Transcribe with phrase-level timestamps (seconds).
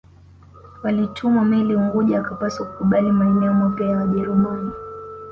[0.83, 4.71] Walituma meli Unguja akapaswa kukubali maeneo mapya ya Wajerumani